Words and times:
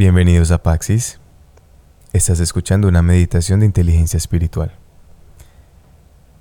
Bienvenidos 0.00 0.50
a 0.50 0.62
Paxis. 0.62 1.20
Estás 2.14 2.40
escuchando 2.40 2.88
una 2.88 3.02
meditación 3.02 3.60
de 3.60 3.66
inteligencia 3.66 4.16
espiritual. 4.16 4.72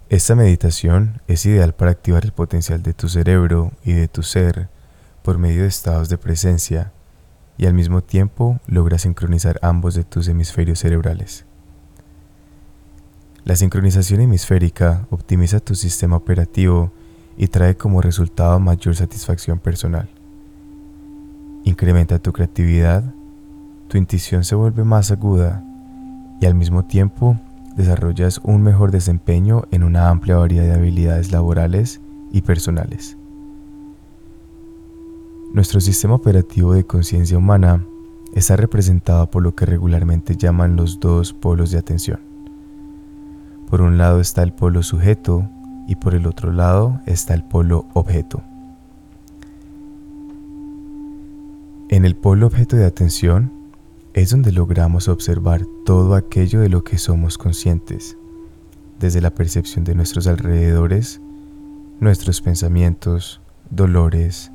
Esta 0.08 0.34
meditación 0.34 1.22
es 1.28 1.46
ideal 1.46 1.76
para 1.76 1.92
activar 1.92 2.24
el 2.24 2.32
potencial 2.32 2.82
de 2.84 2.94
tu 2.94 3.10
cerebro 3.10 3.74
y 3.84 3.92
de 3.92 4.08
tu 4.08 4.24
ser 4.24 4.70
por 5.24 5.40
medio 5.40 5.64
de 5.64 5.68
estados 5.68 6.08
de 6.08 6.18
presencia 6.18 6.94
y 7.58 7.66
al 7.66 7.74
mismo 7.74 8.02
tiempo 8.02 8.62
logra 8.66 8.98
sincronizar 8.98 9.60
ambos 9.62 9.94
de 9.94 10.06
tus 10.06 10.30
hemisferios 10.30 10.80
cerebrales. 10.80 11.44
La 13.44 13.58
sincronización 13.58 14.22
hemisférica 14.22 15.06
optimiza 15.10 15.60
tu 15.60 15.76
sistema 15.76 16.16
operativo 16.16 16.94
y 17.36 17.48
trae 17.48 17.76
como 17.76 18.02
resultado 18.02 18.58
mayor 18.62 18.96
satisfacción 18.96 19.60
personal. 19.60 20.08
Incrementa 21.66 22.20
tu 22.20 22.32
creatividad 22.32 23.04
tu 23.90 23.98
intuición 23.98 24.44
se 24.44 24.54
vuelve 24.56 24.84
más 24.84 25.12
aguda 25.12 25.64
y 26.40 26.46
al 26.46 26.54
mismo 26.54 26.86
tiempo 26.86 27.38
desarrollas 27.76 28.40
un 28.44 28.62
mejor 28.62 28.92
desempeño 28.92 29.64
en 29.72 29.84
una 29.84 30.10
amplia 30.10 30.38
variedad 30.38 30.66
de 30.66 30.74
habilidades 30.74 31.32
laborales 31.32 32.00
y 32.32 32.42
personales. 32.42 33.18
Nuestro 35.54 35.82
sistema 35.82 36.14
operativo 36.14 36.74
de 36.74 36.86
conciencia 36.86 37.38
humana 37.38 37.84
está 38.36 38.56
representado 38.56 39.32
por 39.32 39.42
lo 39.42 39.56
que 39.56 39.66
regularmente 39.66 40.38
llaman 40.38 40.76
los 40.76 41.00
dos 41.00 41.34
polos 41.34 41.72
de 41.72 41.80
atención. 41.80 42.20
Por 43.72 43.82
un 43.82 43.98
lado 43.98 44.20
está 44.20 44.44
el 44.44 44.54
polo 44.54 44.84
sujeto 44.84 45.50
y 45.88 45.96
por 45.96 46.14
el 46.14 46.28
otro 46.28 46.52
lado 46.52 47.02
está 47.08 47.34
el 47.34 47.44
polo 47.44 47.88
objeto. 47.94 48.44
En 51.90 52.06
el 52.06 52.16
polo 52.16 52.46
objeto 52.46 52.76
de 52.76 52.86
atención 52.86 53.59
es 54.20 54.32
donde 54.32 54.52
logramos 54.52 55.08
observar 55.08 55.66
todo 55.86 56.14
aquello 56.14 56.60
de 56.60 56.68
lo 56.68 56.84
que 56.84 56.98
somos 56.98 57.38
conscientes, 57.38 58.18
desde 59.00 59.22
la 59.22 59.34
percepción 59.34 59.86
de 59.86 59.96
nuestros 59.96 60.28
alrededores, 60.28 61.22
nuestros 62.02 62.42
pensamientos, 62.42 63.40
dolores, 63.70 64.52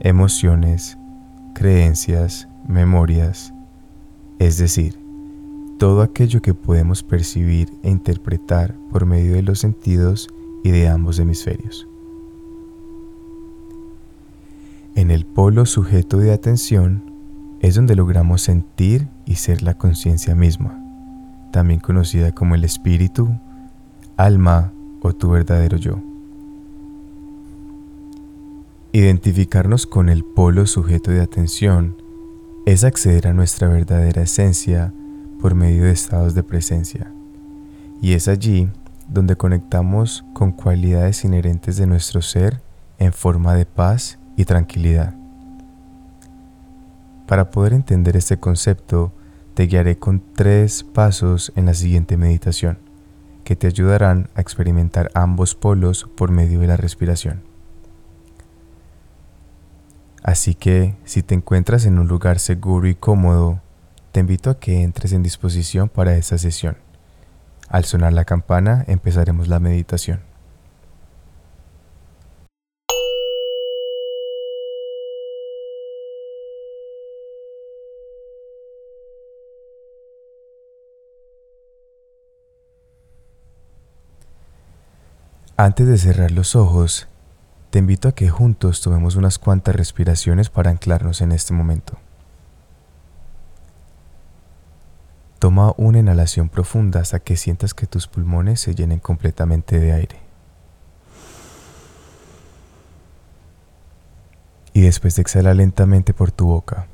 emociones, 0.00 0.98
creencias, 1.54 2.48
memorias, 2.66 3.54
es 4.40 4.58
decir, 4.58 4.98
todo 5.78 6.02
aquello 6.02 6.42
que 6.42 6.54
podemos 6.54 7.04
percibir 7.04 7.72
e 7.84 7.90
interpretar 7.90 8.74
por 8.90 9.06
medio 9.06 9.34
de 9.34 9.42
los 9.42 9.60
sentidos 9.60 10.28
y 10.64 10.72
de 10.72 10.88
ambos 10.88 11.20
hemisferios. 11.20 11.86
En 14.96 15.12
el 15.12 15.26
polo 15.26 15.64
sujeto 15.64 16.18
de 16.18 16.32
atención 16.32 17.15
es 17.66 17.74
donde 17.74 17.96
logramos 17.96 18.42
sentir 18.42 19.08
y 19.24 19.34
ser 19.34 19.64
la 19.64 19.74
conciencia 19.74 20.36
misma, 20.36 20.80
también 21.50 21.80
conocida 21.80 22.30
como 22.30 22.54
el 22.54 22.62
espíritu, 22.62 23.28
alma 24.16 24.72
o 25.02 25.12
tu 25.12 25.30
verdadero 25.30 25.76
yo. 25.76 25.98
Identificarnos 28.92 29.84
con 29.84 30.08
el 30.08 30.24
polo 30.24 30.66
sujeto 30.66 31.10
de 31.10 31.20
atención 31.20 31.96
es 32.66 32.84
acceder 32.84 33.26
a 33.26 33.32
nuestra 33.32 33.66
verdadera 33.66 34.22
esencia 34.22 34.94
por 35.40 35.56
medio 35.56 35.84
de 35.84 35.90
estados 35.90 36.36
de 36.36 36.44
presencia. 36.44 37.12
Y 38.00 38.12
es 38.12 38.28
allí 38.28 38.68
donde 39.08 39.34
conectamos 39.34 40.24
con 40.34 40.52
cualidades 40.52 41.24
inherentes 41.24 41.76
de 41.78 41.88
nuestro 41.88 42.22
ser 42.22 42.62
en 43.00 43.12
forma 43.12 43.54
de 43.54 43.66
paz 43.66 44.20
y 44.36 44.44
tranquilidad. 44.44 45.16
Para 47.26 47.50
poder 47.50 47.72
entender 47.72 48.16
este 48.16 48.38
concepto, 48.38 49.12
te 49.54 49.64
guiaré 49.64 49.98
con 49.98 50.22
tres 50.34 50.84
pasos 50.84 51.52
en 51.56 51.66
la 51.66 51.74
siguiente 51.74 52.16
meditación, 52.16 52.78
que 53.42 53.56
te 53.56 53.66
ayudarán 53.66 54.28
a 54.34 54.40
experimentar 54.40 55.10
ambos 55.14 55.54
polos 55.54 56.08
por 56.16 56.30
medio 56.30 56.60
de 56.60 56.68
la 56.68 56.76
respiración. 56.76 57.42
Así 60.22 60.54
que, 60.54 60.96
si 61.04 61.22
te 61.22 61.34
encuentras 61.34 61.84
en 61.86 61.98
un 61.98 62.06
lugar 62.08 62.38
seguro 62.38 62.86
y 62.86 62.94
cómodo, 62.94 63.60
te 64.12 64.20
invito 64.20 64.50
a 64.50 64.58
que 64.58 64.82
entres 64.82 65.12
en 65.12 65.22
disposición 65.22 65.88
para 65.88 66.16
esta 66.16 66.38
sesión. 66.38 66.76
Al 67.68 67.84
sonar 67.84 68.12
la 68.12 68.24
campana, 68.24 68.84
empezaremos 68.88 69.48
la 69.48 69.60
meditación. 69.60 70.20
Antes 85.58 85.86
de 85.86 85.96
cerrar 85.96 86.32
los 86.32 86.54
ojos, 86.54 87.08
te 87.70 87.78
invito 87.78 88.08
a 88.08 88.12
que 88.12 88.28
juntos 88.28 88.82
tomemos 88.82 89.16
unas 89.16 89.38
cuantas 89.38 89.74
respiraciones 89.74 90.50
para 90.50 90.70
anclarnos 90.70 91.22
en 91.22 91.32
este 91.32 91.54
momento. 91.54 91.96
Toma 95.38 95.72
una 95.78 95.98
inhalación 95.98 96.50
profunda 96.50 97.00
hasta 97.00 97.20
que 97.20 97.38
sientas 97.38 97.72
que 97.72 97.86
tus 97.86 98.06
pulmones 98.06 98.60
se 98.60 98.74
llenen 98.74 98.98
completamente 98.98 99.78
de 99.78 99.92
aire. 99.92 100.20
Y 104.74 104.82
después 104.82 105.16
de 105.16 105.22
exhala 105.22 105.54
lentamente 105.54 106.12
por 106.12 106.32
tu 106.32 106.48
boca. 106.48 106.86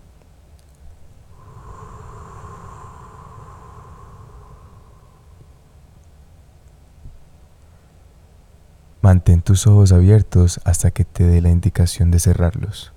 Mantén 9.02 9.42
tus 9.42 9.66
ojos 9.66 9.90
abiertos 9.90 10.60
hasta 10.64 10.92
que 10.92 11.04
te 11.04 11.24
dé 11.24 11.40
la 11.40 11.50
indicación 11.50 12.12
de 12.12 12.20
cerrarlos. 12.20 12.92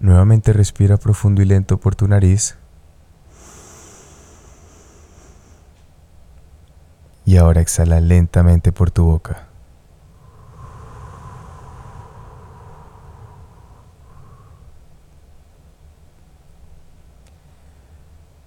Nuevamente 0.00 0.52
respira 0.52 0.96
profundo 0.96 1.42
y 1.42 1.44
lento 1.44 1.78
por 1.78 1.94
tu 1.94 2.08
nariz. 2.08 2.56
Y 7.24 7.36
ahora 7.36 7.60
exhala 7.60 8.00
lentamente 8.00 8.72
por 8.72 8.90
tu 8.90 9.04
boca. 9.04 9.46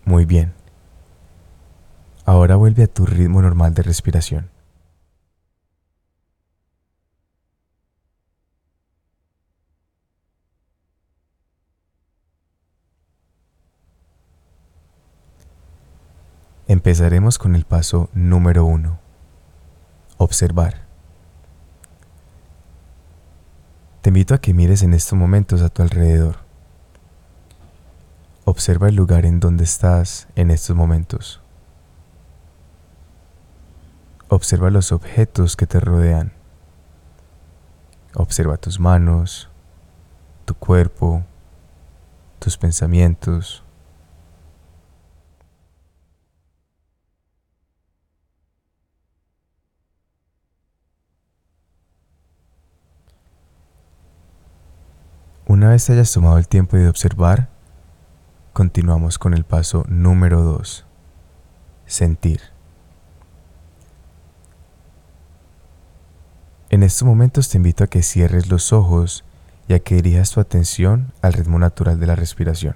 Muy 0.03 0.25
bien. 0.25 0.53
Ahora 2.25 2.57
vuelve 2.57 2.83
a 2.83 2.87
tu 2.87 3.05
ritmo 3.05 3.41
normal 3.41 3.73
de 3.73 3.83
respiración. 3.83 4.56
Empezaremos 16.69 17.39
con 17.39 17.55
el 17.55 17.63
paso 17.63 18.09
número 18.13 18.65
uno. 18.65 18.99
Observar. 20.17 20.85
Te 24.01 24.09
invito 24.09 24.33
a 24.33 24.39
que 24.39 24.53
mires 24.53 24.83
en 24.83 24.93
estos 24.93 25.17
momentos 25.17 25.61
a 25.61 25.69
tu 25.69 25.81
alrededor. 25.81 26.39
Observa 28.43 28.89
el 28.89 28.95
lugar 28.95 29.25
en 29.25 29.39
donde 29.39 29.63
estás 29.63 30.27
en 30.35 30.51
estos 30.51 30.75
momentos. 30.75 31.41
Observa 34.27 34.69
los 34.69 34.91
objetos 34.91 35.55
que 35.55 35.67
te 35.67 35.79
rodean. 35.79 36.33
Observa 38.13 38.57
tus 38.57 38.77
manos, 38.77 39.49
tu 40.43 40.53
cuerpo, 40.53 41.23
tus 42.39 42.57
pensamientos 42.57 43.63
Una 55.57 55.69
vez 55.69 55.89
hayas 55.89 56.13
tomado 56.13 56.37
el 56.37 56.47
tiempo 56.47 56.77
de 56.77 56.87
observar, 56.87 57.49
continuamos 58.53 59.17
con 59.17 59.33
el 59.33 59.43
paso 59.43 59.85
número 59.87 60.43
2, 60.43 60.85
sentir. 61.87 62.41
En 66.69 66.83
estos 66.83 67.07
momentos 67.07 67.49
te 67.49 67.57
invito 67.57 67.83
a 67.83 67.87
que 67.87 68.03
cierres 68.03 68.51
los 68.51 68.71
ojos 68.71 69.23
y 69.67 69.73
a 69.73 69.79
que 69.79 69.95
dirijas 69.95 70.29
tu 70.29 70.39
atención 70.39 71.11
al 71.23 71.33
ritmo 71.33 71.57
natural 71.57 71.99
de 71.99 72.05
la 72.05 72.15
respiración. 72.15 72.75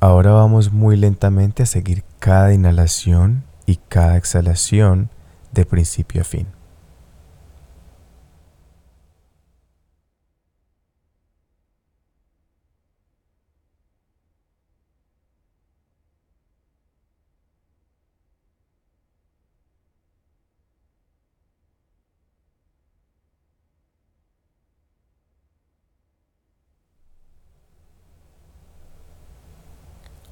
Ahora 0.00 0.30
vamos 0.30 0.72
muy 0.72 0.96
lentamente 0.96 1.64
a 1.64 1.66
seguir 1.66 2.04
cada 2.20 2.54
inhalación 2.54 3.42
y 3.66 3.80
cada 3.88 4.16
exhalación 4.16 5.10
de 5.52 5.64
principio 5.64 6.20
a 6.22 6.24
fin. 6.24 6.46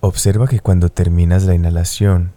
Observa 0.09 0.47
que 0.47 0.61
cuando 0.61 0.89
terminas 0.89 1.43
la 1.47 1.57
inhalación, 1.57 2.36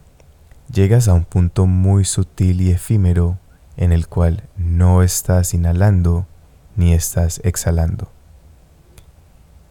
llegas 0.72 1.08
a 1.08 1.14
un 1.14 1.26
punto 1.26 1.66
muy 1.66 2.06
sutil 2.06 2.62
y 2.62 2.72
efímero 2.72 3.38
en 3.78 3.92
el 3.92 4.08
cual 4.08 4.44
no 4.58 5.04
estás 5.04 5.54
inhalando 5.54 6.28
ni 6.76 6.94
estás 6.94 7.42
exhalando. 7.44 8.12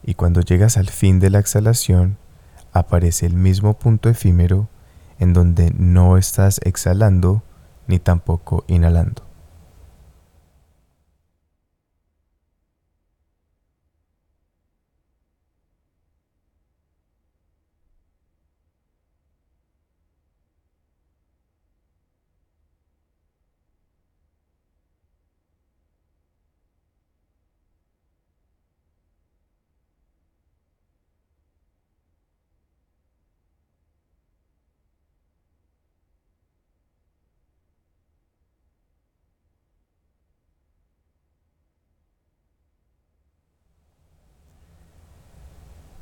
Y 0.03 0.15
cuando 0.15 0.41
llegas 0.41 0.77
al 0.77 0.89
fin 0.89 1.21
de 1.21 1.31
la 1.31 1.39
exhalación, 1.39 2.17
aparece 2.73 3.27
el 3.27 3.35
mismo 3.35 3.79
punto 3.79 4.09
efímero 4.09 4.69
en 5.19 5.33
donde 5.33 5.73
no 5.77 6.17
estás 6.17 6.61
exhalando 6.65 7.43
ni 7.87 7.99
tampoco 7.99 8.65
inhalando. 8.69 9.28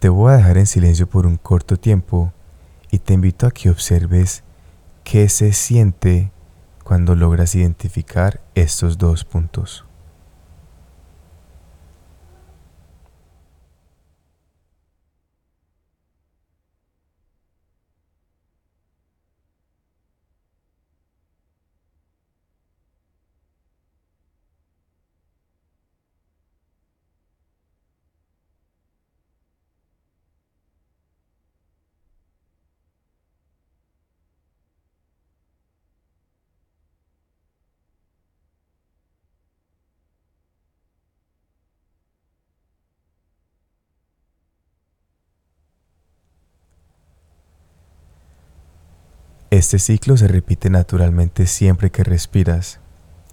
Te 0.06 0.10
voy 0.10 0.32
a 0.32 0.36
dejar 0.36 0.56
en 0.56 0.66
silencio 0.66 1.08
por 1.08 1.26
un 1.26 1.36
corto 1.36 1.78
tiempo 1.78 2.32
y 2.92 3.00
te 3.00 3.12
invito 3.12 3.44
a 3.44 3.50
que 3.50 3.70
observes 3.70 4.44
qué 5.02 5.28
se 5.28 5.52
siente 5.52 6.30
cuando 6.84 7.16
logras 7.16 7.56
identificar 7.56 8.40
estos 8.54 8.98
dos 8.98 9.24
puntos. 9.24 9.85
Este 49.56 49.78
ciclo 49.78 50.18
se 50.18 50.28
repite 50.28 50.68
naturalmente 50.68 51.46
siempre 51.46 51.88
que 51.88 52.04
respiras 52.04 52.78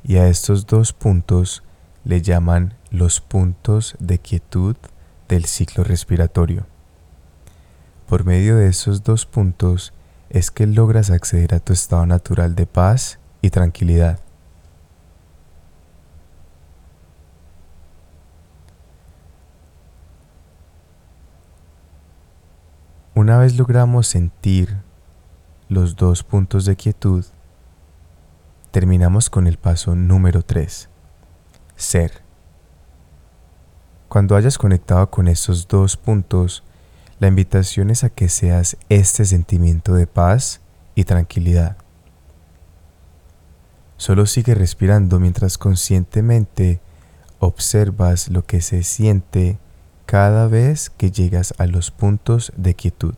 y 0.05 0.15
a 0.15 0.29
estos 0.29 0.67
dos 0.67 0.93
puntos 0.93 1.63
le 2.05 2.21
llaman 2.21 2.75
los 2.91 3.19
puntos 3.19 3.97
de 3.99 4.19
quietud 4.19 4.77
del 5.27 5.43
ciclo 5.43 5.83
respiratorio. 5.83 6.65
Por 8.07 8.23
medio 8.23 8.55
de 8.55 8.69
esos 8.69 9.03
dos 9.03 9.25
puntos 9.25 9.91
es 10.29 10.49
que 10.49 10.65
logras 10.65 11.09
acceder 11.09 11.53
a 11.55 11.59
tu 11.59 11.73
estado 11.73 12.05
natural 12.05 12.55
de 12.55 12.67
paz 12.67 13.19
y 13.41 13.49
tranquilidad. 13.49 14.17
Una 23.13 23.37
vez 23.39 23.57
logramos 23.57 24.07
sentir 24.07 24.77
los 25.73 25.95
dos 25.95 26.23
puntos 26.23 26.65
de 26.65 26.75
quietud, 26.75 27.25
terminamos 28.71 29.29
con 29.29 29.47
el 29.47 29.57
paso 29.57 29.95
número 29.95 30.43
3, 30.43 30.89
ser. 31.75 32.21
Cuando 34.07 34.35
hayas 34.35 34.57
conectado 34.57 35.09
con 35.09 35.27
esos 35.27 35.67
dos 35.67 35.97
puntos, 35.97 36.63
la 37.19 37.27
invitación 37.27 37.89
es 37.89 38.03
a 38.03 38.09
que 38.09 38.29
seas 38.29 38.77
este 38.89 39.25
sentimiento 39.25 39.95
de 39.95 40.05
paz 40.05 40.61
y 40.93 41.05
tranquilidad. 41.05 41.77
Solo 43.97 44.25
sigue 44.25 44.53
respirando 44.53 45.19
mientras 45.19 45.57
conscientemente 45.57 46.81
observas 47.39 48.29
lo 48.29 48.45
que 48.45 48.61
se 48.61 48.83
siente 48.83 49.57
cada 50.05 50.47
vez 50.47 50.89
que 50.89 51.09
llegas 51.09 51.53
a 51.57 51.65
los 51.65 51.89
puntos 51.89 52.51
de 52.55 52.75
quietud. 52.75 53.15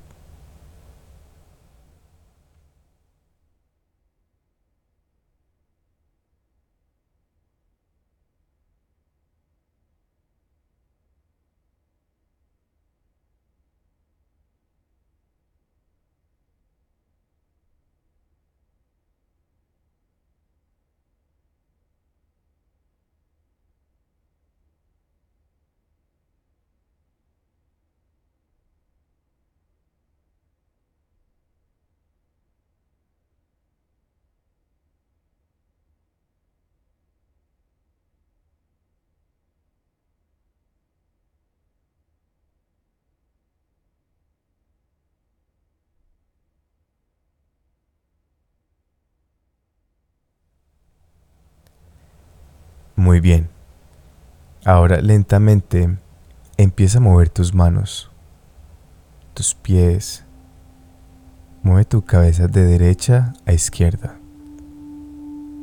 Muy 53.05 53.19
bien. 53.19 53.49
Ahora 54.65 54.99
lentamente 54.99 55.95
empieza 56.57 56.97
a 56.97 57.01
mover 57.01 57.29
tus 57.29 57.53
manos, 57.53 58.09
tus 59.35 59.53
pies. 59.53 60.25
Mueve 61.61 61.85
tu 61.85 62.01
cabeza 62.01 62.47
de 62.47 62.65
derecha 62.65 63.33
a 63.45 63.53
izquierda. 63.53 64.17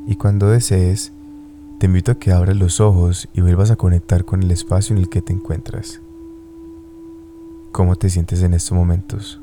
Y 0.07 0.15
cuando 0.15 0.47
desees, 0.47 1.11
te 1.81 1.87
invito 1.87 2.13
a 2.13 2.15
que 2.15 2.31
abras 2.31 2.55
los 2.55 2.79
ojos 2.79 3.27
y 3.33 3.41
vuelvas 3.41 3.71
a 3.71 3.75
conectar 3.75 4.23
con 4.23 4.41
el 4.41 4.49
espacio 4.49 4.95
en 4.95 5.01
el 5.01 5.09
que 5.09 5.21
te 5.21 5.33
encuentras. 5.33 5.99
¿Cómo 7.73 7.97
te 7.97 8.09
sientes 8.09 8.41
en 8.41 8.53
estos 8.53 8.71
momentos? 8.71 9.41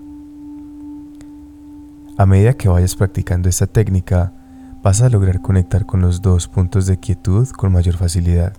A 2.16 2.24
medida 2.24 2.54
que 2.54 2.70
vayas 2.70 2.96
practicando 2.96 3.50
esta 3.50 3.66
técnica, 3.66 4.32
vas 4.82 5.02
a 5.02 5.08
lograr 5.08 5.40
conectar 5.42 5.84
con 5.86 6.00
los 6.00 6.22
dos 6.22 6.48
puntos 6.48 6.86
de 6.86 6.98
quietud 6.98 7.48
con 7.50 7.72
mayor 7.72 7.96
facilidad 7.96 8.54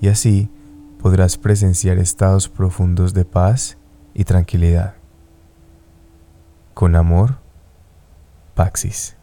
y 0.00 0.08
así 0.08 0.50
podrás 0.98 1.38
presenciar 1.38 1.98
estados 1.98 2.48
profundos 2.48 3.14
de 3.14 3.24
paz 3.24 3.78
y 4.14 4.24
tranquilidad. 4.24 4.94
Con 6.74 6.96
amor, 6.96 7.38
Paxis. 8.54 9.16